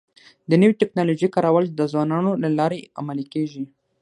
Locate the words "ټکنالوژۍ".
0.81-1.27